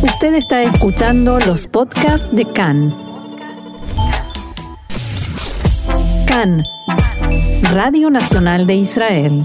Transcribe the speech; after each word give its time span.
Usted 0.00 0.34
está 0.34 0.62
escuchando 0.62 1.40
los 1.40 1.66
podcasts 1.66 2.28
de 2.30 2.44
CAN. 2.44 2.96
CAN, 6.24 6.64
Radio 7.72 8.08
Nacional 8.08 8.68
de 8.68 8.76
Israel. 8.76 9.44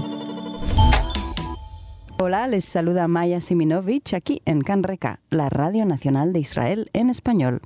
Hola, 2.20 2.46
les 2.46 2.64
saluda 2.64 3.08
Maya 3.08 3.40
Siminovich 3.40 4.14
aquí 4.14 4.42
en 4.44 4.60
Canreca, 4.60 5.18
la 5.28 5.48
Radio 5.48 5.86
Nacional 5.86 6.32
de 6.32 6.38
Israel 6.38 6.88
en 6.92 7.10
español. 7.10 7.60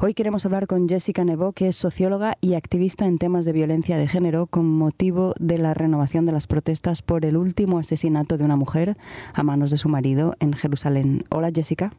Hoy 0.00 0.14
queremos 0.14 0.44
hablar 0.44 0.66
con 0.66 0.88
Jessica 0.88 1.24
Nebo, 1.24 1.52
que 1.52 1.68
es 1.68 1.76
socióloga 1.76 2.34
y 2.40 2.54
activista 2.54 3.06
en 3.06 3.18
temas 3.18 3.44
de 3.44 3.52
violencia 3.52 3.96
de 3.96 4.08
género 4.08 4.46
con 4.46 4.68
motivo 4.68 5.34
de 5.38 5.58
la 5.58 5.72
renovación 5.72 6.26
de 6.26 6.32
las 6.32 6.48
protestas 6.48 7.02
por 7.02 7.24
el 7.24 7.36
último 7.36 7.78
asesinato 7.78 8.36
de 8.38 8.44
una 8.44 8.56
mujer 8.56 8.96
a 9.34 9.44
manos 9.44 9.70
de 9.70 9.78
su 9.78 9.88
marido 9.88 10.34
en 10.40 10.52
Jerusalén. 10.52 11.22
Hola, 11.30 11.52
Jessica. 11.54 11.92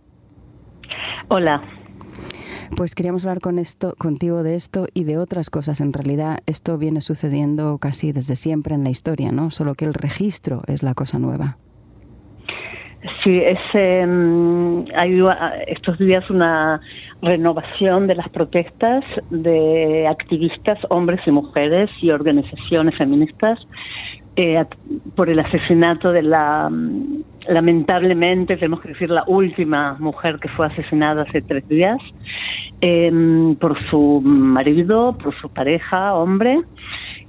Hola. 1.31 1.61
Pues 2.75 2.95
queríamos 2.95 3.23
hablar 3.25 3.39
con 3.39 3.59
esto, 3.59 3.93
contigo 3.99 4.41
de 4.41 4.55
esto 4.55 4.87
y 4.95 5.03
de 5.03 5.19
otras 5.19 5.51
cosas. 5.51 5.79
En 5.79 5.93
realidad, 5.93 6.39
esto 6.47 6.77
viene 6.79 7.01
sucediendo 7.01 7.77
casi 7.77 8.11
desde 8.11 8.35
siempre 8.35 8.73
en 8.73 8.83
la 8.83 8.89
historia, 8.89 9.31
¿no? 9.31 9.51
Solo 9.51 9.75
que 9.75 9.85
el 9.85 9.93
registro 9.93 10.63
es 10.65 10.81
la 10.81 10.95
cosa 10.95 11.19
nueva. 11.19 11.57
Sí, 13.23 13.39
es, 13.39 13.59
em, 13.73 14.85
hay 14.95 15.21
estos 15.67 15.99
días 15.99 16.27
una 16.31 16.81
renovación 17.21 18.07
de 18.07 18.15
las 18.15 18.29
protestas 18.29 19.03
de 19.29 20.07
activistas, 20.07 20.79
hombres 20.89 21.21
y 21.27 21.31
mujeres 21.31 21.91
y 22.01 22.09
organizaciones 22.09 22.97
feministas 22.97 23.59
eh, 24.35 24.63
por 25.15 25.29
el 25.29 25.39
asesinato 25.39 26.11
de 26.11 26.23
la, 26.23 26.71
lamentablemente, 27.49 28.55
tenemos 28.55 28.81
que 28.81 28.89
decir, 28.89 29.09
la 29.09 29.23
última 29.27 29.95
mujer 29.99 30.39
que 30.39 30.47
fue 30.47 30.67
asesinada 30.67 31.23
hace 31.23 31.41
tres 31.41 31.67
días 31.67 31.97
em, 32.81 33.55
por 33.55 33.81
su 33.89 34.21
marido, 34.23 35.17
por 35.17 35.35
su 35.35 35.49
pareja, 35.49 36.13
hombre. 36.15 36.61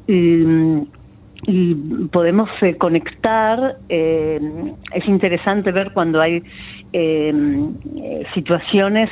Y, 0.07 0.45
y 1.47 1.75
podemos 2.12 2.51
eh, 2.61 2.77
conectar, 2.77 3.77
eh, 3.89 4.41
es 4.93 5.09
interesante 5.09 5.73
ver 5.73 5.93
cuando 5.93 6.21
hay 6.21 6.43
situaciones 8.34 9.11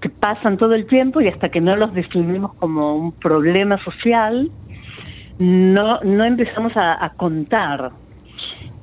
que 0.00 0.08
pasan 0.08 0.56
todo 0.56 0.74
el 0.74 0.86
tiempo 0.86 1.20
y 1.20 1.28
hasta 1.28 1.50
que 1.50 1.60
no 1.60 1.76
los 1.76 1.92
definimos 1.92 2.54
como 2.54 2.96
un 2.96 3.12
problema 3.12 3.82
social, 3.84 4.50
no, 5.38 6.00
no 6.00 6.24
empezamos 6.24 6.72
a, 6.76 7.12
contar. 7.16 7.90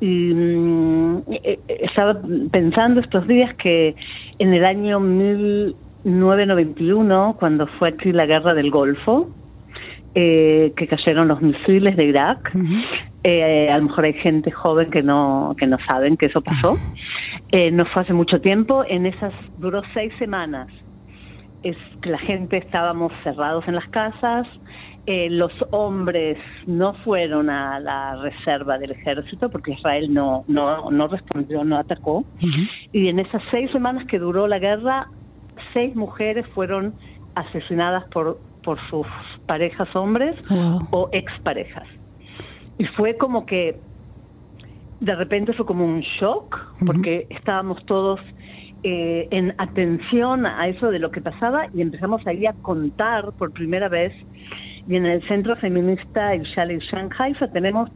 Y, 0.02 0.34
mm, 0.34 1.22
estaba 1.68 2.20
pensando 2.52 3.02
estos 3.02 3.28
días 3.28 3.54
que 3.56 3.96
en 4.40 4.54
el 4.54 4.66
año 4.66 5.00
1991, 5.00 7.36
cuando 7.40 7.68
fue 7.68 7.90
aquí 7.90 8.12
la 8.12 8.26
guerra 8.26 8.54
del 8.54 8.72
Golfo, 8.72 9.30
eh, 10.18 10.72
que 10.78 10.88
cayeron 10.88 11.28
los 11.28 11.42
misiles 11.42 11.98
de 11.98 12.06
Irak. 12.06 12.52
eh, 13.24 13.70
a 13.70 13.78
lo 13.78 13.86
mejor 13.86 14.06
hay 14.06 14.14
gente 14.14 14.52
joven 14.52 14.90
que 14.90 15.04
no, 15.04 15.56
que 15.58 15.68
no 15.68 15.78
saben 15.86 16.16
que 16.16 16.28
eso 16.28 16.42
pasó. 16.42 16.78
Eh, 17.52 17.70
no 17.72 17.86
fue 17.86 18.04
hace 18.04 18.14
mucho 18.14 18.40
tiempo, 18.40 18.86
en 18.88 19.06
esas 19.06 19.34
duró 19.58 19.82
seis 19.94 20.14
semanas. 20.18 20.70
Es 21.64 21.76
que 22.02 22.12
la 22.12 22.20
gente 22.20 22.58
estábamos 22.58 23.12
cerrados 23.24 23.68
en 23.68 23.76
las 23.76 23.88
casas, 23.90 24.48
eh, 25.06 25.30
los 25.30 25.52
hombres 25.72 26.38
no 26.66 26.94
fueron 26.94 27.50
a 27.50 27.80
la 27.80 28.16
reserva 28.22 28.78
del 28.78 28.92
ejército 28.92 29.50
porque 29.50 29.74
Israel 29.74 30.14
no, 30.14 30.44
no, 30.48 30.90
no 30.90 31.08
respondió, 31.08 31.64
no 31.64 31.78
atacó. 31.78 32.26
Y 32.92 33.08
en 33.08 33.20
esas 33.20 33.42
seis 33.52 33.72
semanas 33.72 34.06
que 34.08 34.20
duró 34.20 34.48
la 34.48 34.60
guerra, 34.60 35.08
seis 35.74 35.96
mujeres 35.96 36.46
fueron 36.48 36.94
asesinadas 37.36 38.06
por, 38.06 38.38
por 38.64 38.80
sus 38.90 39.08
parejas 39.46 39.96
hombres 39.96 40.36
o 40.92 41.10
exparejas. 41.12 41.88
Y 42.78 42.86
fue 42.86 43.16
como 43.18 43.46
que 43.46 43.76
de 45.00 45.16
repente 45.16 45.54
fue 45.54 45.66
como 45.66 45.86
un 45.86 46.02
shock, 46.02 46.58
porque 46.86 47.28
estábamos 47.30 47.86
todos 47.86 48.20
eh, 48.84 49.28
en 49.32 49.54
atención 49.58 50.46
a 50.46 50.68
eso 50.68 50.90
de 50.92 51.00
lo 51.00 51.12
que 51.12 51.22
pasaba 51.22 51.68
y 51.74 51.82
empezamos 51.82 52.26
ahí 52.28 52.46
a 52.46 52.54
contar 52.54 53.32
por 53.38 53.52
primera 53.52 53.90
vez. 53.90 54.14
Y 54.88 54.96
en 54.96 55.06
el 55.06 55.22
Centro 55.28 55.56
Feminista 55.56 56.36
Ishale 56.36 56.80
Shanghai 56.80 57.36
tenemos 57.52 57.90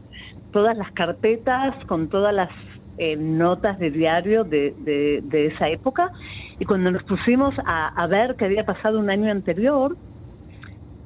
todas 0.52 0.76
las 0.76 0.90
carpetas 0.92 1.74
con 1.86 2.08
todas 2.08 2.34
las 2.34 2.50
eh, 2.98 3.16
notas 3.16 3.78
de 3.78 3.90
diario 3.90 4.44
de, 4.44 4.74
de, 5.22 5.46
esa 5.46 5.68
época. 5.68 6.10
Y 6.58 6.64
cuando 6.64 6.90
nos 6.90 7.02
pusimos 7.04 7.54
a, 7.64 7.88
a 7.88 8.06
ver 8.06 8.34
qué 8.36 8.46
había 8.46 8.64
pasado 8.64 8.98
un 8.98 9.08
año 9.08 9.30
anterior, 9.30 9.96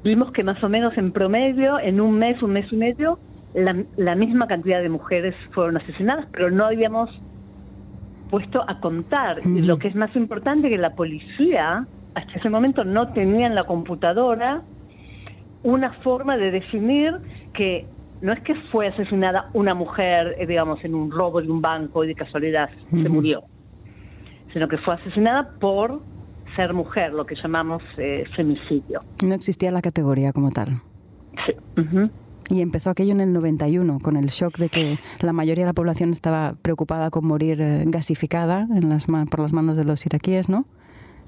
vimos 0.02 0.32
que 0.32 0.42
más 0.42 0.62
o 0.64 0.68
menos 0.68 0.96
en 0.98 1.12
promedio, 1.12 1.78
en 1.78 2.00
un 2.00 2.18
mes, 2.18 2.42
un 2.42 2.52
mes 2.52 2.72
y 2.72 2.76
medio, 2.76 3.18
la, 3.54 4.14
misma 4.14 4.46
cantidad 4.46 4.82
de 4.82 4.88
mujeres 4.88 5.34
fueron 5.52 5.76
asesinadas, 5.76 6.26
pero 6.32 6.50
no 6.50 6.66
habíamos 6.66 7.10
puesto 8.30 8.68
a 8.68 8.80
contar. 8.80 9.38
Y 9.44 9.60
lo 9.60 9.78
que 9.78 9.88
es 9.88 9.94
más 9.94 10.14
importante, 10.16 10.68
que 10.68 10.78
la 10.78 10.94
policía 10.94 11.86
hasta 12.14 12.32
ese 12.32 12.50
momento 12.50 12.84
no 12.84 13.12
tenía 13.12 13.46
en 13.46 13.54
la 13.54 13.64
computadora 13.64 14.62
una 15.64 15.92
forma 15.92 16.36
de 16.36 16.52
definir 16.52 17.14
que 17.52 17.86
no 18.20 18.32
es 18.32 18.40
que 18.40 18.54
fue 18.70 18.86
asesinada 18.86 19.50
una 19.54 19.74
mujer, 19.74 20.36
eh, 20.38 20.46
digamos, 20.46 20.84
en 20.84 20.94
un 20.94 21.10
robo 21.10 21.42
de 21.42 21.50
un 21.50 21.60
banco 21.60 22.04
y 22.04 22.08
de 22.08 22.14
casualidad 22.14 22.70
se 22.90 23.08
murió, 23.08 23.42
sino 24.52 24.68
que 24.68 24.78
fue 24.78 24.94
asesinada 24.94 25.48
por 25.60 26.00
ser 26.54 26.72
mujer, 26.72 27.12
lo 27.12 27.26
que 27.26 27.34
llamamos 27.34 27.82
eh, 27.98 28.24
femicidio. 28.36 29.00
No 29.24 29.34
existía 29.34 29.70
la 29.72 29.82
categoría 29.82 30.32
como 30.32 30.50
tal. 30.50 30.80
Sí. 31.46 31.52
Y 32.50 32.60
empezó 32.60 32.90
aquello 32.90 33.12
en 33.12 33.20
el 33.20 33.32
91, 33.32 34.00
con 34.00 34.16
el 34.16 34.26
shock 34.26 34.58
de 34.58 34.68
que 34.68 34.98
la 35.20 35.32
mayoría 35.32 35.64
de 35.64 35.70
la 35.70 35.74
población 35.74 36.10
estaba 36.10 36.54
preocupada 36.60 37.10
con 37.10 37.26
morir 37.26 37.60
eh, 37.60 37.82
gasificada 37.86 38.68
en 38.70 38.88
las 38.90 39.06
por 39.06 39.40
las 39.40 39.52
manos 39.52 39.76
de 39.76 39.84
los 39.84 40.04
iraquíes, 40.06 40.48
¿no? 40.48 40.66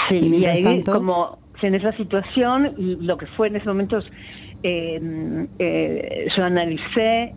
Sí, 0.09 0.17
y, 0.17 0.29
mientras 0.29 0.61
tanto... 0.61 0.93
como 0.93 1.39
en 1.63 1.75
esa 1.75 1.93
situación, 1.93 2.75
lo 2.77 3.17
que 3.17 3.27
fue 3.27 3.49
en 3.49 3.57
esos 3.57 3.69
momentos, 3.69 4.05
eh, 4.63 5.01
eh, 5.59 6.27
yo 6.37 6.45
analicé 6.45 7.35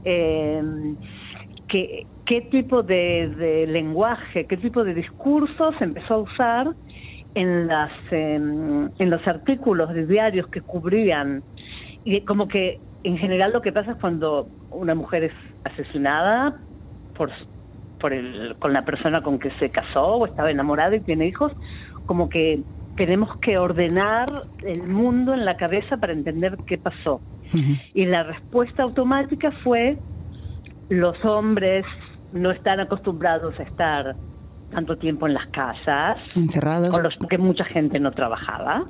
qué, 1.68 2.04
qué 2.26 2.42
tipo 2.52 2.84
de, 2.84 3.66
lenguaje, 3.68 4.46
qué 4.48 4.58
tipo 4.58 4.84
de 4.84 4.94
discurso 4.94 5.74
se 5.78 5.84
empezó 5.84 6.16
a 6.16 6.20
usar 6.20 6.68
en, 7.36 7.68
las, 7.68 7.92
en 8.12 8.92
los 8.98 9.28
artículos 9.28 9.94
de 9.94 10.06
diarios 10.06 10.48
que 10.48 10.62
cubrían, 10.62 11.44
y 12.04 12.24
como 12.26 12.48
que 12.48 12.80
en 13.04 13.18
general 13.18 13.52
lo 13.54 13.62
que 13.62 13.72
pasa 13.72 13.92
es 13.92 13.98
cuando 13.98 14.50
una 14.70 14.96
mujer 14.96 15.26
es 15.26 15.34
asesinada 15.64 16.56
por, 17.16 17.32
por 18.00 18.14
el, 18.14 18.56
con 18.60 18.74
la 18.74 18.84
persona 18.86 19.22
con 19.22 19.40
que 19.40 19.52
se 19.60 19.70
casó 19.72 20.16
o 20.16 20.26
estaba 20.26 20.52
enamorada 20.52 20.96
y 20.96 21.02
tiene 21.02 21.28
hijos, 21.28 21.52
como 22.06 22.30
que 22.30 22.64
tenemos 23.00 23.34
que 23.38 23.58
ordenar 23.58 24.28
el 24.62 24.84
mundo 24.84 25.34
en 25.34 25.46
la 25.46 25.56
cabeza 25.56 25.96
para 25.96 26.12
entender 26.12 26.58
qué 26.68 26.78
pasó. 26.78 27.22
Y 27.94 28.06
la 28.06 28.24
respuesta 28.24 28.84
automática 28.84 29.52
fue, 29.64 29.98
los 30.90 31.24
hombres 31.24 31.86
no 32.34 32.52
están 32.52 32.82
acostumbrados 32.82 33.58
a 33.58 33.64
estar 33.64 34.16
tanto 34.70 34.98
tiempo 34.98 35.28
en 35.28 35.34
las 35.34 35.48
casas, 35.48 36.18
encerrados, 36.36 36.92
con 36.92 37.04
los, 37.04 37.16
porque 37.16 37.38
mucha 37.38 37.64
gente 37.64 38.02
no 38.02 38.12
trabajaba, 38.12 38.84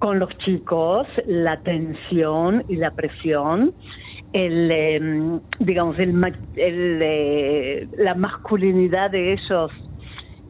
con 0.00 0.18
los 0.18 0.36
chicos, 0.38 1.06
la 1.24 1.58
tensión 1.58 2.64
y 2.68 2.74
la 2.74 2.90
presión, 2.90 3.70
el, 4.32 4.68
em, 4.72 5.40
digamos, 5.60 5.96
el, 6.00 6.12
eh, 6.56 7.86
la 7.98 8.16
masculinidad 8.16 9.12
de 9.12 9.34
ellos 9.34 9.70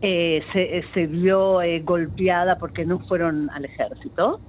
eh, 0.03 0.43
se, 0.53 0.85
se, 0.95 1.07
vio 1.07 1.63
eh, 1.63 1.81
golpeada 1.81 2.57
porque 2.59 2.85
no 2.85 2.99
fueron 2.99 3.51
al 3.51 3.65
ejército. 3.65 4.41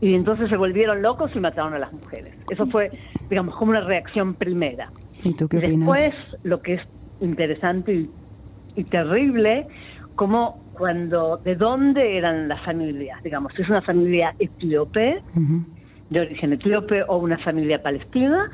Y 0.00 0.14
entonces 0.14 0.48
se 0.48 0.56
volvieron 0.56 1.02
locos 1.02 1.32
y 1.34 1.40
mataron 1.40 1.74
a 1.74 1.78
las 1.78 1.92
mujeres. 1.92 2.34
Eso 2.48 2.66
fue, 2.66 2.90
digamos, 3.28 3.56
como 3.56 3.72
una 3.72 3.80
reacción 3.80 4.34
primera. 4.34 4.90
¿Y 5.24 5.34
tú 5.34 5.48
qué 5.48 5.58
opinas? 5.58 5.78
Después, 5.78 6.12
lo 6.44 6.62
que 6.62 6.74
es 6.74 6.82
interesante 7.20 7.92
y 7.92 8.10
y 8.78 8.84
terrible 8.84 9.66
como 10.14 10.62
cuando, 10.72 11.36
¿de 11.38 11.56
dónde 11.56 12.16
eran 12.16 12.48
las 12.48 12.62
familias? 12.64 13.22
Digamos, 13.22 13.52
si 13.54 13.62
es 13.62 13.68
una 13.68 13.82
familia 13.82 14.34
etíope, 14.38 15.20
de 16.10 16.20
origen 16.20 16.52
etíope, 16.52 17.02
o 17.08 17.18
una 17.18 17.38
familia 17.38 17.82
palestina, 17.82 18.50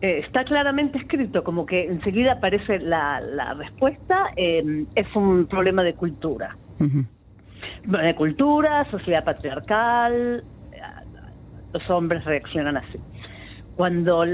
eh, 0.00 0.22
está 0.24 0.44
claramente 0.44 0.98
escrito, 0.98 1.44
como 1.44 1.66
que 1.66 1.86
enseguida 1.86 2.32
aparece 2.32 2.78
la, 2.78 3.20
la 3.20 3.54
respuesta, 3.54 4.30
eh, 4.36 4.86
es 4.94 5.06
un 5.14 5.46
problema 5.46 5.82
de 5.82 5.94
cultura. 5.94 6.56
De 6.78 8.14
cultura, 8.14 8.90
sociedad 8.90 9.24
patriarcal, 9.24 10.42
eh, 10.72 10.80
los 11.74 11.90
hombres 11.90 12.24
reaccionan 12.24 12.78
así 12.78 12.98
cuando 13.80 14.26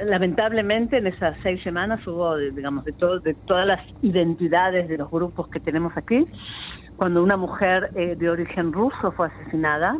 lamentablemente 0.00 0.96
en 0.98 1.06
esas 1.06 1.36
seis 1.44 1.62
semanas 1.62 2.04
hubo, 2.04 2.36
digamos, 2.36 2.84
de, 2.84 2.90
todo, 2.92 3.20
de 3.20 3.32
todas 3.46 3.64
las 3.64 3.80
identidades 4.02 4.88
de 4.88 4.98
los 4.98 5.08
grupos 5.08 5.46
que 5.50 5.60
tenemos 5.60 5.96
aquí, 5.96 6.26
cuando 6.96 7.22
una 7.22 7.36
mujer 7.36 7.90
eh, 7.94 8.16
de 8.16 8.28
origen 8.28 8.72
ruso 8.72 9.12
fue 9.12 9.28
asesinada, 9.28 9.96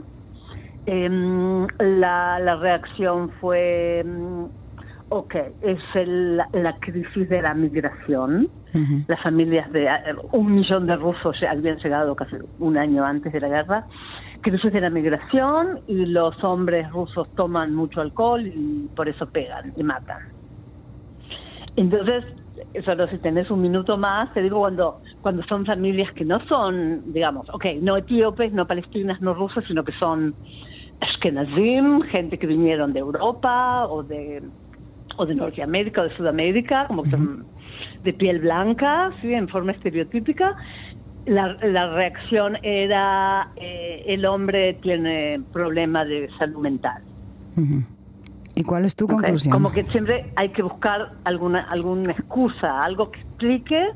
em, 0.86 1.66
la, 1.78 2.56
reacción 2.60 3.30
fue, 3.40 4.02
mm, 4.04 4.46
ok, 5.12 5.34
es 5.60 5.78
la 6.52 6.76
crisis 6.80 7.28
de 7.28 7.42
la 7.42 7.54
migración. 7.54 8.48
Las 9.06 9.20
familias 9.20 9.70
de 9.70 9.84
eh, 9.84 10.14
un 10.32 10.54
millón 10.54 10.86
de 10.86 10.96
rusos 10.96 11.36
habían 11.42 11.76
llegado 11.76 12.16
casi 12.16 12.36
un 12.58 12.78
año 12.78 13.04
antes 13.04 13.30
de 13.32 13.40
la 13.40 13.48
guerra. 13.48 13.84
Crisis 14.40 14.72
de 14.72 14.80
la 14.80 14.88
migración 14.88 15.80
y 15.86 16.06
los 16.06 16.42
hombres 16.42 16.90
rusos 16.90 17.28
toman 17.36 17.74
mucho 17.74 18.00
alcohol 18.00 18.46
y 18.46 18.88
por 18.96 19.08
eso 19.08 19.26
pegan 19.26 19.72
y 19.76 19.82
matan. 19.82 20.20
Entonces, 21.76 22.24
solo 22.82 23.06
si 23.08 23.18
tenés 23.18 23.50
un 23.50 23.60
minuto 23.60 23.98
más, 23.98 24.32
te 24.32 24.40
digo 24.42 24.60
cuando 24.60 25.00
cuando 25.20 25.42
son 25.44 25.64
familias 25.64 26.12
que 26.14 26.24
no 26.24 26.40
son, 26.46 27.12
digamos, 27.12 27.48
ok, 27.50 27.66
no 27.80 27.96
etíopes, 27.96 28.52
no 28.52 28.66
palestinas, 28.66 29.20
no 29.20 29.34
rusas, 29.34 29.64
sino 29.68 29.84
que 29.84 29.92
son 29.92 30.34
ashkenazim, 31.00 32.02
gente 32.02 32.38
que 32.38 32.46
vinieron 32.46 32.92
de 32.92 33.00
Europa 33.00 33.86
o 33.86 34.02
de 34.02 34.42
o 35.16 35.26
de 35.26 35.34
Norteamérica 35.34 36.02
o 36.02 36.04
de 36.04 36.16
Sudamérica, 36.16 36.86
como 36.86 37.02
que 37.02 37.10
son 37.10 37.44
de 38.02 38.12
piel 38.12 38.40
blanca, 38.40 39.10
sí, 39.20 39.32
en 39.32 39.48
forma 39.48 39.72
estereotípica. 39.72 40.54
La, 41.26 41.54
la 41.62 41.94
reacción 41.94 42.58
era 42.62 43.48
eh, 43.56 44.04
el 44.08 44.24
hombre 44.26 44.74
tiene 44.82 45.40
problema 45.52 46.04
de 46.04 46.28
salud 46.38 46.60
mental. 46.60 47.02
¿Y 48.54 48.64
cuál 48.64 48.84
es 48.84 48.96
tu 48.96 49.06
conclusión? 49.06 49.52
Como 49.52 49.70
que 49.70 49.84
siempre 49.84 50.30
hay 50.36 50.48
que 50.50 50.62
buscar 50.62 51.12
alguna 51.24 51.60
alguna 51.60 52.12
excusa, 52.12 52.84
algo 52.84 53.10
que 53.10 53.20
explique. 53.20 53.88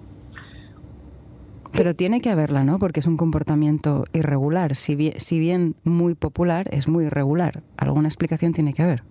Pero 1.72 1.94
tiene 1.94 2.20
que 2.20 2.30
haberla, 2.30 2.64
¿no? 2.64 2.78
Porque 2.78 3.00
es 3.00 3.06
un 3.06 3.16
comportamiento 3.16 4.04
irregular. 4.14 4.76
Si 4.76 4.94
bien, 4.94 5.14
si 5.16 5.38
bien 5.38 5.74
muy 5.84 6.14
popular, 6.14 6.68
es 6.70 6.88
muy 6.88 7.06
irregular. 7.06 7.62
Alguna 7.76 8.08
explicación 8.08 8.52
tiene 8.52 8.72
que 8.72 8.82
haber. 8.82 9.02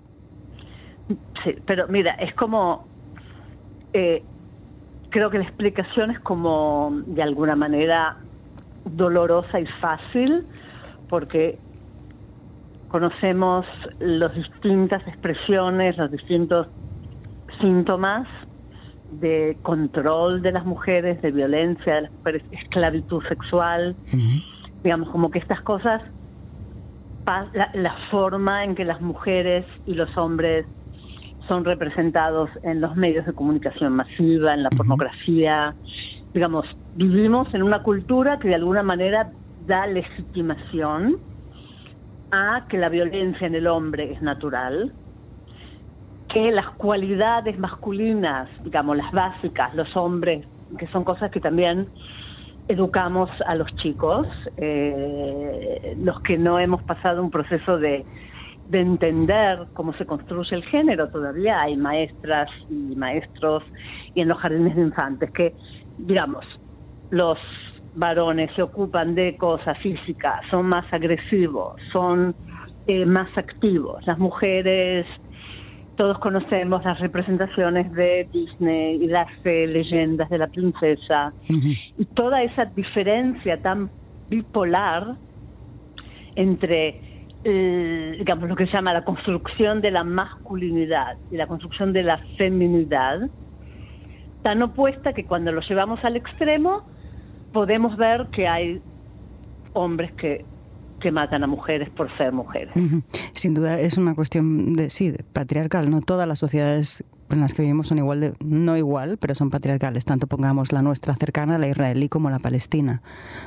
Sí, 1.44 1.56
pero 1.66 1.88
mira, 1.88 2.14
es 2.14 2.34
como... 2.36 2.88
Eh, 3.94 4.24
creo 5.10 5.30
que 5.30 5.38
la 5.38 5.46
explicación 5.46 6.12
es 6.12 6.20
como, 6.20 6.92
de 7.06 7.24
alguna 7.24 7.56
manera, 7.56 8.18
dolorosa 8.84 9.60
y 9.60 9.66
fácil, 9.66 10.46
porque 11.10 11.58
conocemos 12.90 13.66
las 14.00 14.34
distintas 14.36 15.08
expresiones, 15.08 15.98
los 15.98 16.12
distintos 16.12 16.68
síntomas 17.62 18.28
de 19.12 19.58
control 19.62 20.42
de 20.42 20.52
las 20.52 20.66
mujeres, 20.66 21.22
de 21.22 21.32
violencia 21.32 21.96
de 21.96 22.02
las 22.02 22.12
mujeres, 22.12 22.44
esclavitud 22.52 23.24
sexual, 23.28 23.96
digamos, 24.84 25.10
como 25.10 25.32
que 25.32 25.40
estas 25.40 25.62
cosas, 25.62 26.02
la, 27.26 27.70
la, 27.74 27.96
forma 28.12 28.64
en 28.64 28.76
que 28.76 28.86
las 28.86 29.02
mujeres 29.02 29.66
y 29.86 29.96
los 29.96 30.16
hombres 30.18 30.66
son 31.48 31.66
representados 31.66 32.50
en 32.64 32.82
los 32.82 32.96
medios 32.96 33.26
de 33.26 33.34
comunicación 33.34 33.94
masiva, 33.94 34.54
en 34.54 34.64
la 34.64 34.70
pornografía, 34.70 35.74
digamos, 36.34 36.66
vivimos 36.96 37.54
en 37.54 37.64
una 37.64 37.82
cultura 37.82 38.40
que 38.40 38.50
de 38.50 38.56
alguna 38.56 38.84
manera 38.84 39.30
da 39.66 39.88
legitimación 39.88 41.18
a 42.32 42.66
que 42.68 42.78
la 42.78 42.90
violencia 42.90 43.48
en 43.48 43.56
el 43.56 43.68
hombre 43.68 44.12
es 44.12 44.22
natural, 44.22 44.92
que 46.28 46.52
las 46.52 46.70
cualidades 46.72 47.58
masculinas, 47.58 48.50
digamos, 48.64 48.98
las 48.98 49.12
básicas, 49.12 49.74
los 49.76 49.96
hombres, 49.96 50.46
que 50.78 50.88
son 50.88 51.04
cosas 51.04 51.32
que 51.32 51.40
también 51.40 51.88
educamos 52.68 53.30
a 53.46 53.56
los 53.56 53.74
chicos, 53.78 54.28
eh, 54.58 55.96
los 56.00 56.20
que 56.22 56.38
no 56.38 56.60
hemos 56.60 56.82
pasado 56.84 57.24
un 57.24 57.32
proceso 57.32 57.78
de, 57.78 58.04
de 58.66 58.82
entender 58.82 59.68
cómo 59.74 59.94
se 59.94 60.06
construye 60.06 60.56
el 60.56 60.64
género, 60.64 61.10
todavía 61.10 61.62
hay 61.62 61.78
maestras 61.78 62.50
y 62.70 62.96
maestros 62.96 63.64
y 64.14 64.22
en 64.22 64.28
los 64.28 64.40
jardines 64.40 64.76
de 64.76 64.82
infantes 64.82 65.32
que, 65.32 65.54
digamos, 65.98 66.46
los 67.12 67.38
varones 67.94 68.52
se 68.56 68.62
ocupan 68.62 69.16
de 69.16 69.38
cosas 69.38 69.78
físicas, 69.80 70.42
son 70.50 70.66
más 70.68 70.86
agresivos, 70.92 71.76
son 71.92 72.36
eh, 72.88 73.06
más 73.06 73.30
activos. 73.38 74.06
Las 74.06 74.18
mujeres, 74.18 75.06
todos 75.96 76.20
conocemos 76.20 76.84
las 76.84 77.00
representaciones 77.00 77.92
de 77.94 78.28
Disney 78.32 79.04
y 79.04 79.08
las 79.08 79.28
eh, 79.46 79.66
leyendas 79.68 80.30
de 80.30 80.38
la 80.38 80.48
princesa. 80.48 81.34
Y 81.48 82.06
toda 82.14 82.44
esa 82.44 82.66
diferencia 82.66 83.62
tan 83.62 83.90
bipolar 84.28 85.16
entre, 86.36 87.02
eh, 87.48 88.16
digamos, 88.18 88.50
lo 88.50 88.56
que 88.56 88.66
se 88.66 88.74
llama 88.74 88.92
la 88.92 89.04
construcción 89.04 89.80
de 89.80 89.92
la 89.92 90.04
masculinidad 90.04 91.16
y 91.30 91.38
la 91.38 91.46
construcción 91.46 91.94
de 91.94 92.02
la 92.02 92.18
feminidad, 92.38 93.30
tan 94.42 94.64
opuesta 94.64 95.14
que 95.14 95.26
cuando 95.26 95.52
lo 95.52 95.62
llevamos 95.62 96.04
al 96.04 96.16
extremo, 96.16 96.84
podemos 97.54 97.98
ver 97.98 98.26
que 98.32 98.48
hay 98.48 98.82
hombres 99.74 100.12
que, 100.14 100.44
que 101.00 101.12
matan 101.12 101.44
a 101.44 101.48
mujeres 101.48 101.88
por 101.92 102.10
ser 102.18 102.32
mujeres. 102.32 102.74
Sin 103.34 103.54
duda 103.54 103.80
es 103.80 104.00
una 104.00 104.16
cuestión 104.16 104.74
de 104.74 104.90
sí, 104.90 105.14
patriarcal, 105.32 105.92
no 105.92 106.02
todas 106.02 106.28
las 106.28 106.40
sociedades 106.40 107.04
en 107.30 107.42
las 107.42 107.54
que 107.54 107.62
vivimos 107.62 107.88
son 107.88 107.98
igual 107.98 108.22
de 108.22 108.34
no 108.44 108.78
igual, 108.78 109.18
pero 109.20 109.36
son 109.36 109.50
patriarcales, 109.50 110.06
tanto 110.06 110.28
pongamos 110.28 110.72
la 110.72 110.82
nuestra 110.82 111.16
cercana, 111.16 111.58
la 111.58 111.68
israelí 111.68 112.10
como 112.10 112.30
la 112.30 112.40
palestina, 112.40 113.02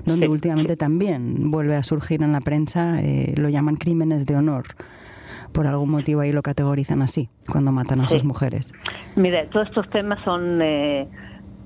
donde 0.04 0.28
últimamente 0.28 0.76
también 0.76 1.50
vuelve 1.50 1.76
a 1.76 1.82
surgir 1.82 2.22
en 2.22 2.32
la 2.32 2.40
prensa 2.40 3.00
eh, 3.00 3.34
lo 3.36 3.48
llaman 3.48 3.76
crímenes 3.76 4.26
de 4.26 4.36
honor. 4.36 4.64
Por 5.52 5.66
algún 5.66 5.90
motivo 5.90 6.20
ahí 6.20 6.32
lo 6.32 6.42
categorizan 6.42 7.00
así, 7.00 7.30
cuando 7.50 7.72
matan 7.72 8.02
a 8.02 8.06
sus 8.06 8.22
mujeres. 8.22 8.75
Mire, 9.16 9.46
todos 9.46 9.66
estos 9.69 9.88
temas 9.88 10.22
son 10.22 10.60
eh, 10.60 11.08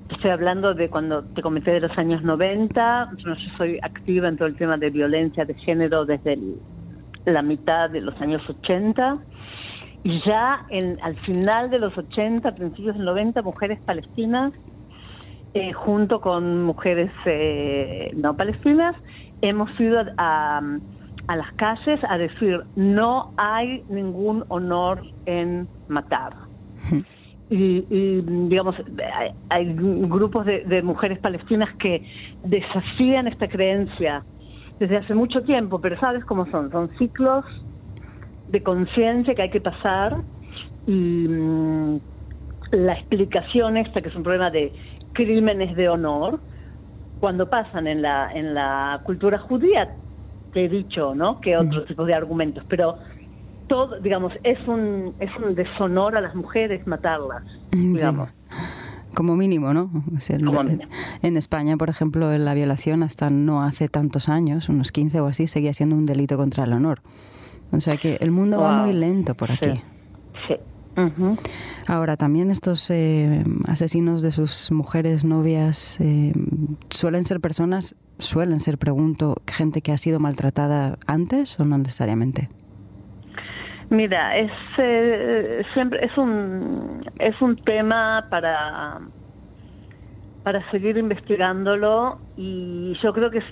Estoy 0.09 0.31
hablando 0.31 0.73
de 0.73 0.89
cuando 0.89 1.23
te 1.23 1.41
comenté 1.41 1.71
de 1.71 1.79
los 1.79 1.97
años 1.97 2.23
90. 2.23 3.11
Yo 3.17 3.35
soy 3.57 3.79
activa 3.81 4.27
en 4.27 4.37
todo 4.37 4.47
el 4.47 4.55
tema 4.55 4.77
de 4.77 4.89
violencia 4.89 5.43
de 5.45 5.55
género 5.55 6.05
desde 6.05 6.37
la 7.25 7.41
mitad 7.41 7.89
de 7.89 8.01
los 8.01 8.19
años 8.21 8.41
80. 8.47 9.17
Y 10.03 10.21
ya 10.25 10.65
en, 10.69 10.97
al 11.01 11.15
final 11.21 11.69
de 11.69 11.79
los 11.79 11.97
80, 11.97 12.55
principios 12.55 12.95
del 12.95 13.05
90, 13.05 13.41
mujeres 13.41 13.79
palestinas, 13.81 14.53
eh, 15.53 15.71
junto 15.73 16.19
con 16.19 16.63
mujeres 16.63 17.11
eh, 17.25 18.11
no 18.15 18.35
palestinas, 18.35 18.95
hemos 19.41 19.69
ido 19.79 20.01
a, 20.17 20.61
a 21.27 21.35
las 21.35 21.53
calles 21.53 21.99
a 22.09 22.17
decir 22.17 22.61
no 22.75 23.31
hay 23.37 23.83
ningún 23.87 24.43
honor 24.49 25.03
en 25.25 25.67
matar 25.87 26.33
y, 27.49 28.21
digamos, 28.47 28.75
hay, 29.49 29.73
grupos 29.75 30.45
de, 30.45 30.81
mujeres 30.81 31.19
palestinas 31.19 31.69
que 31.77 32.03
desafían 32.43 33.27
esta 33.27 33.47
creencia 33.47 34.23
desde 34.79 34.97
hace 34.97 35.13
mucho 35.13 35.43
tiempo, 35.43 35.79
pero 35.79 35.99
sabes 35.99 36.25
cómo 36.25 36.47
son, 36.47 36.71
son 36.71 36.89
ciclos 36.97 37.45
de 38.53 38.61
conciencia 38.61 39.33
que 39.33 39.41
hay 39.41 39.49
que 39.49 39.59
pasar 39.59 40.17
y 40.85 41.27
mm, 41.27 41.99
la 42.71 42.93
explicación 42.93 43.77
esta, 43.77 43.99
que 44.01 44.09
es 44.09 44.15
un 44.15 44.21
problema 44.21 44.51
de 44.51 44.71
crímenes 45.11 45.75
de 45.75 45.89
honor, 45.89 46.39
cuando 47.19 47.49
pasan 47.49 47.87
en 47.87 48.03
la, 48.03 48.31
en 48.31 48.53
la 48.53 49.01
cultura 49.05 49.39
judía, 49.39 49.95
te 50.53 50.65
he 50.65 50.69
dicho, 50.69 51.15
¿no? 51.15 51.41
Que 51.41 51.57
otros 51.57 51.87
tipos 51.87 52.05
de 52.05 52.13
argumentos, 52.13 52.63
pero 52.69 52.97
todo, 53.67 53.99
digamos, 53.99 54.31
es 54.43 54.59
un, 54.67 55.15
es 55.19 55.31
un 55.43 55.55
deshonor 55.55 56.15
a 56.15 56.21
las 56.21 56.35
mujeres 56.35 56.85
matarlas, 56.85 57.43
digamos. 57.71 58.29
Como 59.15 59.35
mínimo, 59.35 59.73
¿no? 59.73 59.89
En 61.23 61.37
España, 61.37 61.77
por 61.77 61.89
ejemplo, 61.89 62.35
la 62.37 62.53
violación 62.53 63.01
hasta 63.01 63.31
no 63.31 63.63
hace 63.63 63.87
tantos 63.87 64.29
años, 64.29 64.69
unos 64.69 64.91
15 64.91 65.21
o 65.21 65.27
así, 65.27 65.47
seguía 65.47 65.73
siendo 65.73 65.95
un 65.95 66.05
delito 66.05 66.37
contra 66.37 66.65
el 66.65 66.73
honor. 66.73 67.01
O 67.73 67.79
sea 67.79 67.97
que 67.97 68.17
el 68.21 68.31
mundo 68.31 68.59
va 68.59 68.71
muy 68.83 68.93
lento 68.93 69.33
por 69.35 69.51
aquí. 69.51 69.81
Sí. 70.47 70.55
Ahora, 71.87 72.17
también 72.17 72.51
estos 72.51 72.89
eh, 72.91 73.43
asesinos 73.67 74.21
de 74.21 74.31
sus 74.31 74.71
mujeres, 74.71 75.25
novias, 75.25 75.99
eh, 75.99 76.33
suelen 76.89 77.23
ser 77.23 77.39
personas, 77.39 77.95
suelen 78.19 78.59
ser, 78.59 78.77
pregunto, 78.77 79.35
gente 79.47 79.81
que 79.81 79.91
ha 79.91 79.97
sido 79.97 80.19
maltratada 80.19 80.97
antes 81.07 81.59
o 81.59 81.65
no 81.65 81.77
necesariamente. 81.79 82.49
Mira, 83.89 84.37
es 84.37 84.51
eh, 84.77 85.63
siempre 85.73 86.05
es 86.05 86.17
un 86.17 87.03
es 87.19 87.39
un 87.41 87.55
tema 87.57 88.25
para 88.29 89.01
para 90.43 90.71
seguir 90.71 90.97
investigándolo 90.97 92.17
y 92.35 92.97
yo 93.03 93.13
creo 93.13 93.29
que 93.29 93.39
es 93.39 93.45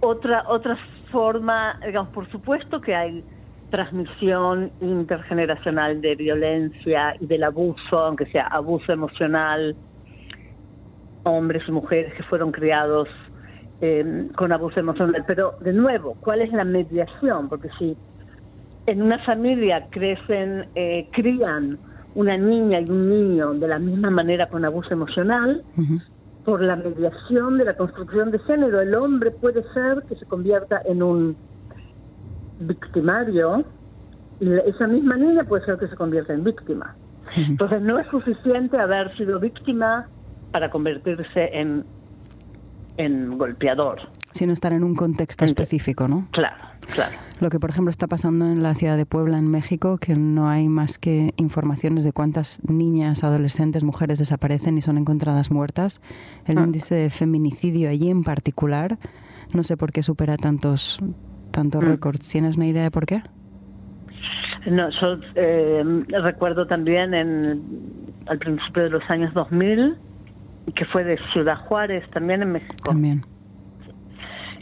otra 0.00 0.44
otra 0.46 0.78
forma, 1.10 1.78
digamos, 1.84 2.12
por 2.12 2.30
supuesto 2.30 2.80
que 2.80 2.94
hay 2.94 3.24
transmisión 3.70 4.72
intergeneracional 4.80 6.00
de 6.00 6.16
violencia 6.16 7.14
y 7.20 7.26
del 7.26 7.44
abuso, 7.44 7.98
aunque 7.98 8.26
sea 8.26 8.46
abuso 8.46 8.92
emocional, 8.92 9.76
hombres 11.24 11.62
y 11.68 11.72
mujeres 11.72 12.12
que 12.14 12.22
fueron 12.24 12.50
criados 12.50 13.08
eh, 13.80 14.28
con 14.36 14.52
abuso 14.52 14.80
emocional. 14.80 15.24
Pero, 15.26 15.54
de 15.60 15.72
nuevo, 15.72 16.16
¿cuál 16.20 16.42
es 16.42 16.52
la 16.52 16.64
mediación? 16.64 17.48
Porque 17.48 17.68
si 17.78 17.96
en 18.86 19.02
una 19.02 19.18
familia 19.24 19.86
crecen, 19.90 20.66
eh, 20.74 21.08
crían 21.12 21.78
una 22.14 22.36
niña 22.36 22.80
y 22.80 22.90
un 22.90 23.08
niño 23.08 23.54
de 23.54 23.68
la 23.68 23.78
misma 23.78 24.10
manera 24.10 24.48
con 24.48 24.64
abuso 24.64 24.92
emocional, 24.92 25.62
por 26.50 26.62
la 26.62 26.74
mediación 26.74 27.58
de 27.58 27.64
la 27.64 27.76
construcción 27.76 28.32
de 28.32 28.40
género, 28.40 28.80
el 28.80 28.92
hombre 28.96 29.30
puede 29.30 29.62
ser 29.72 30.02
que 30.08 30.16
se 30.16 30.26
convierta 30.26 30.82
en 30.84 31.00
un 31.00 31.36
victimario 32.58 33.64
y 34.40 34.52
esa 34.68 34.88
misma 34.88 35.16
niña 35.16 35.44
puede 35.44 35.64
ser 35.64 35.78
que 35.78 35.86
se 35.86 35.94
convierta 35.94 36.32
en 36.32 36.42
víctima. 36.42 36.96
Entonces 37.36 37.80
no 37.82 38.00
es 38.00 38.08
suficiente 38.08 38.76
haber 38.78 39.16
sido 39.16 39.38
víctima 39.38 40.08
para 40.50 40.68
convertirse 40.70 41.50
en, 41.52 41.84
en 42.96 43.38
golpeador. 43.38 44.00
Sino 44.32 44.52
estar 44.52 44.72
en 44.72 44.84
un 44.84 44.94
contexto 44.94 45.44
específico, 45.44 46.06
¿no? 46.06 46.28
Claro, 46.30 46.56
claro. 46.94 47.16
Lo 47.40 47.48
que, 47.48 47.58
por 47.58 47.70
ejemplo, 47.70 47.90
está 47.90 48.06
pasando 48.06 48.46
en 48.46 48.62
la 48.62 48.74
ciudad 48.74 48.96
de 48.96 49.06
Puebla, 49.06 49.38
en 49.38 49.48
México, 49.50 49.98
que 49.98 50.14
no 50.14 50.48
hay 50.48 50.68
más 50.68 50.98
que 50.98 51.32
informaciones 51.36 52.04
de 52.04 52.12
cuántas 52.12 52.60
niñas, 52.68 53.24
adolescentes, 53.24 53.82
mujeres 53.82 54.18
desaparecen 54.18 54.76
y 54.76 54.82
son 54.82 54.98
encontradas 54.98 55.50
muertas. 55.50 56.00
El 56.46 56.58
ah. 56.58 56.62
índice 56.62 56.94
de 56.94 57.10
feminicidio 57.10 57.88
allí 57.88 58.10
en 58.10 58.24
particular, 58.24 58.98
no 59.54 59.62
sé 59.62 59.76
por 59.76 59.90
qué 59.90 60.02
supera 60.02 60.36
tantos, 60.36 60.98
tantos 61.50 61.82
mm. 61.82 61.86
récords. 61.86 62.28
¿Tienes 62.28 62.56
una 62.56 62.66
idea 62.66 62.82
de 62.82 62.90
por 62.90 63.06
qué? 63.06 63.22
No, 64.66 64.90
yo 65.00 65.18
eh, 65.34 65.82
recuerdo 66.22 66.66
también 66.66 67.14
en, 67.14 67.62
al 68.26 68.38
principio 68.38 68.82
de 68.82 68.90
los 68.90 69.02
años 69.08 69.32
2000, 69.32 69.96
que 70.74 70.84
fue 70.84 71.04
de 71.04 71.18
Ciudad 71.32 71.56
Juárez, 71.56 72.08
también 72.10 72.42
en 72.42 72.52
México. 72.52 72.74
También. 72.84 73.24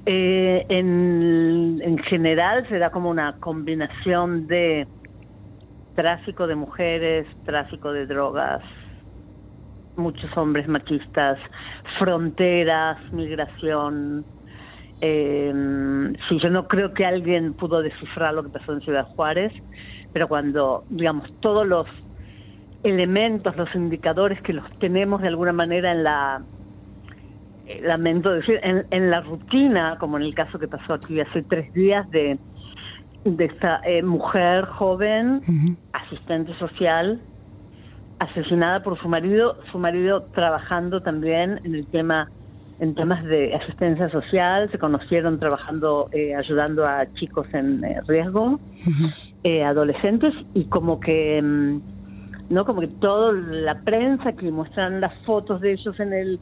Eh, 0.06 0.64
en, 0.68 1.80
en 1.82 1.98
general 1.98 2.66
se 2.68 2.78
da 2.78 2.90
como 2.90 3.10
una 3.10 3.36
combinación 3.38 4.46
de 4.46 4.86
tráfico 5.94 6.46
de 6.46 6.54
mujeres, 6.54 7.26
tráfico 7.44 7.92
de 7.92 8.06
drogas, 8.06 8.62
muchos 9.96 10.34
hombres 10.36 10.68
machistas, 10.68 11.38
fronteras, 11.98 12.98
migración. 13.12 14.24
Eh, 15.00 15.52
sí, 16.28 16.38
yo 16.40 16.50
no 16.50 16.68
creo 16.68 16.94
que 16.94 17.04
alguien 17.04 17.52
pudo 17.54 17.82
descifrar 17.82 18.34
lo 18.34 18.44
que 18.44 18.50
pasó 18.50 18.72
en 18.72 18.80
Ciudad 18.80 19.06
Juárez, 19.06 19.52
pero 20.12 20.28
cuando, 20.28 20.84
digamos, 20.88 21.28
todos 21.40 21.66
los 21.66 21.86
elementos, 22.84 23.56
los 23.56 23.74
indicadores 23.74 24.40
que 24.42 24.52
los 24.52 24.70
tenemos 24.78 25.20
de 25.20 25.28
alguna 25.28 25.52
manera 25.52 25.92
en 25.92 26.04
la 26.04 26.42
eh, 27.68 27.82
lamento 27.82 28.32
decir, 28.32 28.58
en, 28.62 29.10
la 29.10 29.20
rutina, 29.20 29.98
como 30.00 30.16
en 30.16 30.22
el 30.22 30.34
caso 30.34 30.58
que 30.58 30.66
pasó 30.66 30.94
aquí 30.94 31.20
hace 31.20 31.42
tres 31.42 31.70
días 31.74 32.10
de, 32.10 32.38
de 33.26 33.44
esta 33.44 33.82
eh, 33.84 34.02
mujer 34.02 34.64
joven, 34.64 35.76
asistente 35.92 36.54
social, 36.54 37.20
asesinada 38.20 38.82
por 38.82 38.98
su 38.98 39.06
marido, 39.10 39.58
su 39.70 39.78
marido 39.78 40.22
trabajando 40.32 41.02
también 41.02 41.60
en 41.62 41.74
el 41.74 41.86
tema 41.86 42.28
en 42.80 42.94
temas 42.94 43.22
de 43.24 43.54
asistencia 43.54 44.08
social, 44.08 44.70
se 44.70 44.78
conocieron 44.78 45.38
trabajando, 45.38 46.08
eh, 46.12 46.34
ayudando 46.34 46.86
a 46.86 47.12
chicos 47.14 47.48
en 47.52 47.82
riesgo, 48.06 48.60
adolescentes, 49.66 50.32
y 50.54 50.64
como 50.66 51.00
que, 51.00 51.42
mm, 51.42 51.80
no 52.50 52.64
como 52.64 52.80
que 52.80 52.86
toda 52.86 53.32
la 53.32 53.74
prensa 53.82 54.32
que 54.32 54.50
muestran 54.50 55.00
las 55.02 55.12
fotos 55.24 55.60
de 55.60 55.72
ellos 55.72 55.98
en 56.00 56.12
el 56.14 56.38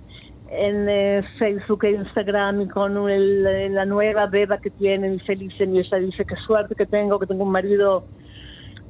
en 0.51 0.89
eh, 0.89 1.23
Facebook 1.39 1.85
e 1.85 1.93
Instagram 1.93 2.63
y 2.63 2.69
con 2.69 2.95
la 2.95 3.85
nueva 3.85 4.27
beba 4.27 4.59
que 4.59 4.71
tienen 4.71 5.15
y 5.15 5.19
felices 5.21 5.69
y 5.69 5.79
ella 5.79 5.99
dice 5.99 6.25
qué 6.25 6.37
suerte 6.37 6.75
que 6.75 6.87
tengo, 6.87 7.19
que 7.19 7.27
tengo 7.27 7.45
un 7.45 7.51
marido 7.51 8.05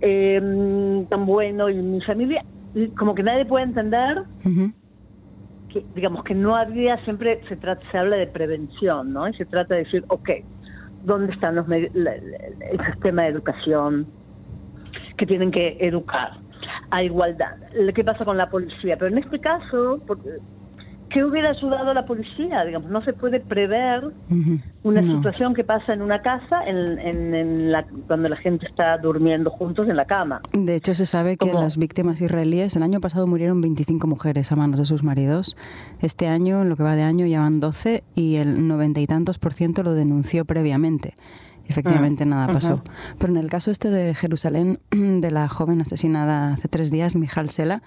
eh, 0.00 1.06
tan 1.08 1.26
bueno 1.26 1.70
y 1.70 1.76
mi 1.76 2.00
familia, 2.02 2.44
como 2.98 3.14
que 3.14 3.22
nadie 3.22 3.44
puede 3.46 3.64
entender 3.64 4.18
que 5.72 5.84
digamos 5.94 6.25
que 6.25 6.34
no 6.34 6.56
había, 6.56 7.02
siempre 7.04 7.40
se 7.48 7.56
trata, 7.56 7.82
se 7.90 7.98
habla 7.98 8.16
de 8.16 8.26
prevención, 8.26 9.12
¿no? 9.12 9.26
Y 9.28 9.34
se 9.34 9.44
trata 9.46 9.75
de 9.75 9.84
decir, 9.84 10.04
ok, 10.08 10.30
¿dónde 11.04 11.32
están 11.32 11.56
los 11.56 11.68
el 11.70 12.80
sistema 12.92 13.22
de 13.22 13.28
educación 13.28 14.06
que 15.16 15.26
tienen 15.26 15.50
que 15.50 15.76
educar? 15.80 16.32
a 16.90 17.02
igualdad. 17.02 17.56
¿Qué 17.94 18.04
pasa 18.04 18.25
con 18.25 18.36
la 18.36 18.48
policía? 18.48 18.96
Pero 18.96 19.08
en 19.08 19.18
este 19.18 19.40
caso, 19.40 20.00
porque 20.06 20.30
¿qué 21.10 21.25
hubiera 21.25 21.50
ayudado 21.50 21.90
a 21.90 21.94
la 21.94 22.04
policía? 22.04 22.64
Digamos, 22.64 22.90
no 22.90 23.02
se 23.02 23.12
puede 23.12 23.40
prever 23.40 24.04
una 24.82 25.02
situación 25.02 25.54
que 25.54 25.64
pasa 25.64 25.92
en 25.92 26.02
una 26.02 26.20
casa 26.20 26.60
en, 26.66 27.72
la, 27.72 27.84
cuando 28.06 28.28
la 28.28 28.36
gente 28.36 28.66
está 28.66 28.96
durmiendo 28.98 29.50
juntos 29.50 29.88
en 29.88 29.96
la 29.96 30.04
cama. 30.04 30.40
De 30.52 30.75
hecho, 30.75 30.94
se 30.94 31.06
sabe 31.06 31.36
que 31.36 31.52
las 31.52 31.76
víctimas 31.76 32.20
israelíes, 32.20 32.76
el 32.76 32.82
año 32.82 33.00
pasado 33.00 33.26
murieron 33.26 33.60
25 33.60 34.06
mujeres 34.06 34.52
a 34.52 34.56
manos 34.56 34.78
de 34.78 34.84
sus 34.84 35.02
maridos. 35.02 35.56
Este 36.00 36.28
año, 36.28 36.62
en 36.62 36.68
lo 36.68 36.76
que 36.76 36.82
va 36.82 36.94
de 36.96 37.02
año, 37.02 37.26
ya 37.26 37.40
van 37.40 37.60
12 37.60 38.02
y 38.14 38.36
el 38.36 38.66
noventa 38.66 39.00
y 39.00 39.06
tantos 39.06 39.38
por 39.38 39.52
ciento 39.52 39.82
lo 39.82 39.94
denunció 39.94 40.44
previamente 40.44 41.14
efectivamente 41.68 42.25
ah, 42.25 42.26
nada 42.26 42.46
pasó. 42.49 42.82
Pero 43.18 43.32
en 43.32 43.38
el 43.38 43.49
caso 43.49 43.70
este 43.70 43.90
de 43.90 44.14
Jerusalén, 44.14 44.78
de 44.90 45.30
la 45.30 45.49
joven 45.49 45.80
asesinada 45.80 46.52
hace 46.52 46.68
tres 46.68 46.90
días, 46.90 47.16
Mijal 47.16 47.50
Sela, 47.50 47.82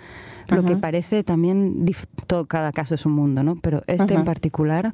lo 0.48 0.64
que 0.64 0.76
parece 0.76 1.24
también, 1.24 1.86
todo, 2.28 2.48
cada 2.48 2.72
caso 2.72 2.96
es 2.96 3.06
un 3.06 3.14
mundo, 3.14 3.44
¿no? 3.44 3.56
Pero 3.62 3.84
este 3.88 4.16
en 4.16 4.24
particular, 4.24 4.92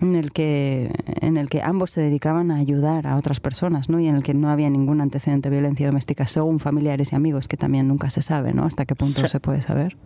en 0.00 0.16
el, 0.16 0.32
que, 0.32 0.90
en 1.20 1.36
el 1.36 1.48
que 1.48 1.62
ambos 1.62 1.90
se 1.92 2.00
dedicaban 2.00 2.50
a 2.50 2.56
ayudar 2.56 3.06
a 3.06 3.16
otras 3.16 3.40
personas, 3.40 3.88
¿no? 3.88 4.00
Y 4.00 4.08
en 4.08 4.16
el 4.16 4.22
que 4.22 4.34
no 4.34 4.50
había 4.50 4.68
ningún 4.68 5.00
antecedente 5.00 5.48
de 5.48 5.56
violencia 5.56 5.86
doméstica, 5.86 6.26
según 6.26 6.58
familiares 6.58 7.12
y 7.12 7.16
amigos, 7.16 7.46
que 7.48 7.56
también 7.56 7.86
nunca 7.88 8.10
se 8.10 8.22
sabe, 8.22 8.52
¿no? 8.52 8.64
Hasta 8.64 8.84
qué 8.84 8.94
punto 8.94 9.26
se 9.26 9.38
puede 9.40 9.62
saber. 9.62 9.96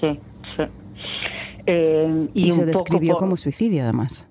Sí, 0.00 0.20
sí. 0.56 0.62
Eh, 1.66 2.28
y, 2.34 2.50
se 2.50 2.64
describió 2.64 3.16
como 3.16 3.36
suicidio, 3.36 3.84
además. 3.84 4.28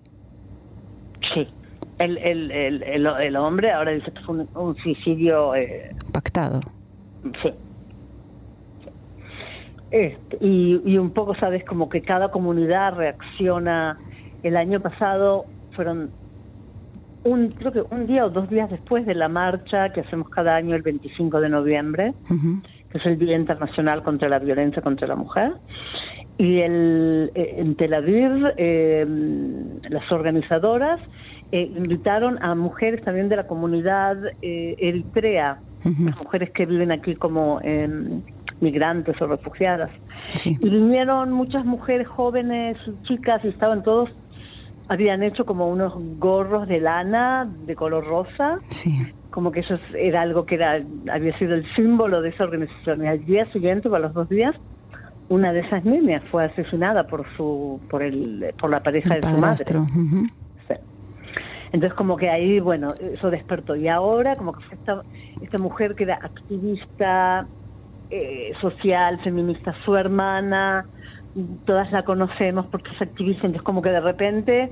Sí, 1.33 1.47
el, 1.99 2.17
el, 2.17 2.51
el, 2.51 3.07
el, 3.07 3.35
hombre 3.35 3.71
ahora 3.71 3.91
dice 3.91 4.11
que 4.11 4.19
fue 4.21 4.45
un, 4.53 4.75
suicidio... 4.77 5.55
Eh, 5.55 5.95
Pactado. 6.11 6.61
Sí. 7.41 7.51
Este, 9.91 10.37
y, 10.41 10.81
y 10.85 10.97
un 10.97 11.11
poco, 11.11 11.35
sabes, 11.35 11.63
como 11.63 11.89
que 11.89 12.01
cada 12.01 12.29
comunidad 12.29 12.95
reacciona. 12.95 13.97
El 14.43 14.57
año 14.57 14.79
pasado 14.79 15.45
fueron 15.75 16.11
un, 17.25 17.49
creo 17.49 17.71
que 17.71 17.81
un 17.81 18.05
día 18.05 18.25
o 18.25 18.29
dos 18.29 18.49
días 18.49 18.69
después 18.69 19.05
de 19.05 19.15
la 19.15 19.27
marcha 19.27 19.89
que 19.89 20.01
hacemos 20.01 20.29
cada 20.29 20.55
año 20.55 20.75
el 20.75 20.83
25 20.83 21.41
de 21.41 21.49
noviembre, 21.49 22.13
que 22.91 22.97
es 22.97 23.05
el 23.05 23.17
Día 23.17 23.35
Internacional 23.35 24.03
contra 24.03 24.29
la 24.29 24.39
Violencia 24.39 24.81
contra 24.81 25.07
la 25.07 25.15
Mujer. 25.15 25.53
Y 26.37 26.59
el, 26.59 27.31
eh, 27.33 27.55
en 27.57 27.75
Tel 27.75 27.93
Aviv, 27.93 28.53
eh, 28.57 29.05
las 29.89 30.11
organizadoras 30.11 30.99
eh, 31.51 31.71
invitaron 31.75 32.41
a 32.43 32.55
mujeres 32.55 33.03
también 33.03 33.29
de 33.29 33.35
la 33.35 33.47
comunidad 33.47 34.17
eh, 34.41 34.75
eritrea, 34.79 35.59
las 35.83 36.17
mujeres 36.17 36.49
que 36.49 36.65
viven 36.65 36.91
aquí 36.91 37.15
como 37.15 37.59
em, 37.61 38.21
migrantes 38.59 39.21
o 39.21 39.27
refugiadas. 39.27 39.91
Y 40.43 40.69
vinieron 40.69 41.31
muchas 41.31 41.63
mujeres 41.63 42.07
jóvenes, 42.07 42.77
chicas, 43.03 43.45
y 43.45 43.49
estaban 43.49 43.83
todos, 43.83 44.09
habían 44.87 45.21
hecho 45.23 45.45
como 45.45 45.69
unos 45.69 45.93
gorros 46.17 46.67
de 46.67 46.79
lana 46.79 47.47
de 47.65 47.75
color 47.75 48.05
rosa. 48.05 48.57
Como 49.29 49.51
que 49.51 49.59
eso 49.59 49.77
era 49.95 50.21
algo 50.21 50.45
que 50.45 50.55
era 50.55 50.81
había 51.11 51.37
sido 51.37 51.55
el 51.55 51.65
símbolo 51.75 52.21
de 52.21 52.29
esa 52.29 52.45
organización. 52.45 53.03
Y 53.03 53.07
al 53.07 53.23
día 53.25 53.45
siguiente, 53.51 53.87
o 53.87 53.95
a 53.95 53.99
los 53.99 54.13
dos 54.13 54.29
días, 54.29 54.55
una 55.29 55.53
de 55.53 55.61
esas 55.61 55.85
niñas 55.85 56.23
fue 56.31 56.45
asesinada 56.45 57.03
por 57.03 57.25
su 57.35 57.81
por 57.89 58.03
el 58.03 58.53
por 58.59 58.69
la 58.69 58.81
pareja 58.81 59.15
de 59.15 59.21
su 59.21 59.37
madre. 59.37 59.65
Entonces 61.75 61.97
como 61.97 62.15
que 62.15 62.29
ahí, 62.29 62.61
bueno, 62.61 62.93
eso 63.01 63.29
despertó. 63.29 63.75
Y 63.75 63.89
ahora 63.89 64.37
como 64.37 64.53
que 64.53 64.63
esta, 64.71 65.01
esta 65.41 65.57
mujer 65.57 65.93
que 65.93 66.05
era 66.05 66.15
activista, 66.15 67.45
eh, 68.09 68.53
social, 68.61 69.19
feminista, 69.21 69.75
su 69.83 69.97
hermana, 69.97 70.85
todas 71.65 71.91
la 71.91 72.03
conocemos 72.03 72.65
porque 72.67 72.91
es 72.95 73.01
activista, 73.01 73.45
entonces 73.45 73.61
como 73.63 73.81
que 73.81 73.89
de 73.89 73.99
repente 73.99 74.71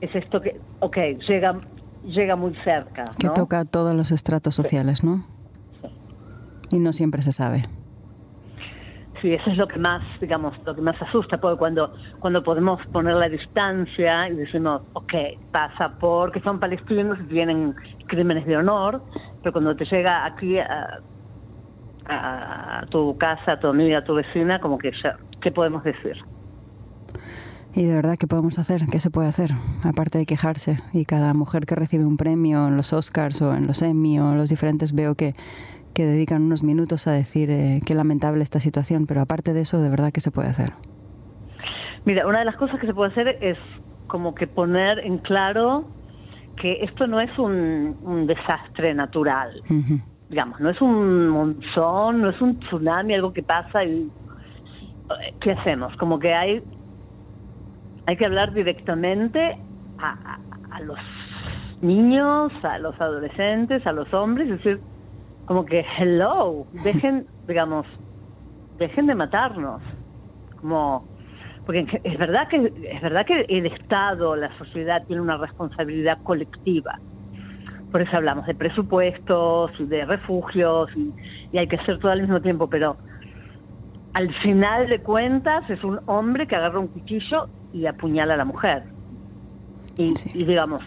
es 0.00 0.14
esto 0.14 0.40
que, 0.40 0.58
ok, 0.80 0.96
llega, 1.28 1.60
llega 2.02 2.36
muy 2.36 2.54
cerca. 2.64 3.04
Que 3.18 3.28
toca 3.28 3.60
a 3.60 3.64
todos 3.66 3.94
los 3.94 4.10
estratos 4.10 4.54
sociales, 4.54 5.04
¿no? 5.04 5.26
Y 6.70 6.78
no 6.78 6.94
siempre 6.94 7.20
se 7.20 7.32
sabe. 7.32 7.64
Sí, 9.20 9.34
eso 9.34 9.50
es 9.50 9.56
lo 9.56 9.66
que 9.66 9.78
más, 9.78 10.02
digamos, 10.20 10.54
lo 10.64 10.74
que 10.74 10.80
más 10.80 11.00
asusta, 11.02 11.38
porque 11.38 11.58
cuando, 11.58 11.92
cuando 12.20 12.42
podemos 12.42 12.84
poner 12.86 13.14
la 13.14 13.28
distancia 13.28 14.28
y 14.28 14.36
decimos, 14.36 14.82
ok, 14.92 15.12
pasa 15.50 15.92
porque 15.98 16.40
son 16.40 16.60
palestinos 16.60 17.18
y 17.20 17.24
tienen 17.24 17.74
crímenes 18.06 18.46
de 18.46 18.56
honor, 18.56 19.02
pero 19.42 19.52
cuando 19.52 19.74
te 19.74 19.84
llega 19.86 20.24
aquí 20.24 20.58
a, 20.58 21.00
tu 22.90 23.18
casa, 23.18 23.52
a 23.52 23.60
tu 23.60 23.66
amiga, 23.66 23.98
a 23.98 24.04
tu 24.04 24.14
vecina, 24.14 24.60
como 24.60 24.78
que 24.78 24.92
¿qué 25.42 25.50
podemos 25.50 25.84
decir? 25.84 26.16
Y 27.74 27.84
de 27.84 27.94
verdad, 27.94 28.16
¿qué 28.18 28.26
podemos 28.26 28.58
hacer? 28.58 28.86
¿Qué 28.90 28.98
se 28.98 29.10
puede 29.10 29.28
hacer? 29.28 29.50
Aparte 29.84 30.18
de 30.18 30.26
quejarse. 30.26 30.80
Y 30.92 31.04
cada 31.04 31.34
mujer 31.34 31.66
que 31.66 31.74
recibe 31.74 32.06
un 32.06 32.16
premio 32.16 32.66
en 32.66 32.76
los 32.76 32.92
Oscars 32.92 33.42
o 33.42 33.54
en 33.54 33.66
los 33.66 33.82
Emmy 33.82 34.18
o 34.18 34.32
en 34.32 34.38
los 34.38 34.48
diferentes 34.48 34.94
veo 34.94 35.14
que, 35.14 35.34
que 35.98 36.06
dedican 36.06 36.42
unos 36.42 36.62
minutos 36.62 37.08
a 37.08 37.10
decir 37.10 37.50
eh, 37.50 37.80
qué 37.84 37.92
lamentable 37.92 38.44
esta 38.44 38.60
situación. 38.60 39.06
Pero 39.08 39.20
aparte 39.20 39.52
de 39.52 39.62
eso, 39.62 39.82
de 39.82 39.90
verdad, 39.90 40.12
¿qué 40.12 40.20
se 40.20 40.30
puede 40.30 40.48
hacer? 40.48 40.70
Mira, 42.04 42.24
una 42.24 42.38
de 42.38 42.44
las 42.44 42.54
cosas 42.54 42.78
que 42.78 42.86
se 42.86 42.94
puede 42.94 43.10
hacer 43.10 43.36
es 43.40 43.58
como 44.06 44.32
que 44.32 44.46
poner 44.46 45.00
en 45.00 45.18
claro 45.18 45.88
que 46.56 46.84
esto 46.84 47.08
no 47.08 47.20
es 47.20 47.36
un, 47.36 47.96
un 48.02 48.28
desastre 48.28 48.94
natural. 48.94 49.60
Digamos, 50.30 50.60
no 50.60 50.70
es 50.70 50.80
un 50.80 51.30
monzón, 51.30 52.22
no 52.22 52.30
es 52.30 52.40
un 52.40 52.60
tsunami, 52.60 53.14
algo 53.14 53.32
que 53.32 53.42
pasa 53.42 53.84
y 53.84 54.08
¿qué 55.40 55.50
hacemos? 55.50 55.96
Como 55.96 56.20
que 56.20 56.32
hay 56.32 56.62
hay 58.06 58.16
que 58.16 58.24
hablar 58.24 58.52
directamente 58.52 59.58
a, 59.98 60.38
a, 60.70 60.80
los 60.80 60.98
niños, 61.82 62.52
a 62.62 62.78
los 62.78 63.00
adolescentes, 63.00 63.84
a 63.84 63.90
los 63.90 64.14
hombres, 64.14 64.48
es 64.48 64.58
decir, 64.58 64.80
como 65.48 65.64
que 65.64 65.84
hello, 65.98 66.66
dejen, 66.84 67.26
digamos, 67.46 67.86
dejen 68.78 69.06
de 69.06 69.14
matarnos. 69.14 69.80
Como 70.60 71.04
porque 71.64 72.00
es 72.04 72.18
verdad 72.18 72.48
que 72.48 72.72
es 72.90 73.02
verdad 73.02 73.26
que 73.26 73.46
el 73.48 73.66
Estado, 73.66 74.36
la 74.36 74.56
sociedad 74.58 75.02
tiene 75.06 75.22
una 75.22 75.38
responsabilidad 75.38 76.18
colectiva. 76.22 76.98
Por 77.90 78.02
eso 78.02 78.18
hablamos 78.18 78.46
de 78.46 78.54
presupuestos, 78.54 79.72
de 79.88 80.04
refugios 80.04 80.90
y, 80.94 81.12
y 81.50 81.58
hay 81.58 81.66
que 81.66 81.76
hacer 81.76 81.98
todo 81.98 82.12
al 82.12 82.20
mismo 82.20 82.40
tiempo, 82.42 82.68
pero 82.68 82.96
al 84.12 84.32
final 84.42 84.88
de 84.88 85.00
cuentas 85.00 85.68
es 85.70 85.82
un 85.82 85.98
hombre 86.06 86.46
que 86.46 86.56
agarra 86.56 86.78
un 86.78 86.88
cuchillo 86.88 87.46
y 87.72 87.86
apuñala 87.86 88.34
a 88.34 88.36
la 88.36 88.44
mujer. 88.44 88.82
Y, 89.96 90.14
digamos, 90.34 90.82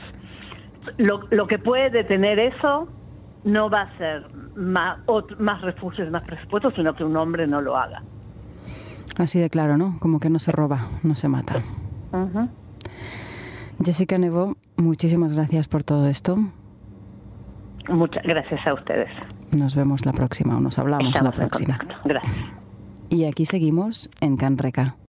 lo, 0.97 1.21
lo, 1.31 1.47
que 1.47 1.59
puede 1.59 1.89
detener 1.89 2.39
eso 2.39 2.87
no 3.43 3.69
va 3.69 3.81
a 3.81 3.97
ser 3.97 4.23
más, 4.55 4.99
más 5.39 5.61
refugios, 5.61 6.11
más 6.11 6.23
presupuestos, 6.23 6.73
sino 6.75 6.93
que 6.93 7.03
un 7.03 7.15
hombre 7.17 7.47
no 7.47 7.61
lo 7.61 7.77
haga. 7.77 8.01
Así 9.17 9.39
de 9.39 9.49
claro, 9.49 9.77
¿no? 9.77 9.97
Como 9.99 10.19
que 10.19 10.29
no 10.29 10.39
se 10.39 10.51
roba, 10.51 10.87
no 11.03 11.15
se 11.15 11.27
mata. 11.27 11.61
Jessica 13.83 14.17
Nevo, 14.17 14.55
muchísimas 14.77 15.33
gracias 15.33 15.67
por 15.67 15.83
todo 15.83 16.07
esto. 16.07 16.37
Muchas 17.89 18.23
gracias 18.23 18.65
a 18.65 18.73
ustedes. 18.73 19.09
Nos 19.51 19.75
vemos 19.75 20.05
la 20.05 20.13
próxima 20.13 20.57
o 20.57 20.61
nos 20.61 20.79
hablamos 20.79 21.21
la 21.21 21.31
próxima. 21.31 21.79
Gracias. 22.05 22.33
Y 23.09 23.25
aquí 23.25 23.45
seguimos 23.45 24.09
en 24.21 24.37
Canreca. 24.37 24.95